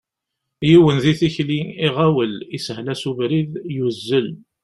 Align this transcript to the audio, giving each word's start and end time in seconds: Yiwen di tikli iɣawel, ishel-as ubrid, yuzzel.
Yiwen 0.69 0.97
di 1.03 1.13
tikli 1.19 1.61
iɣawel, 1.87 2.33
ishel-as 2.57 3.03
ubrid, 3.09 3.51
yuzzel. 3.75 4.29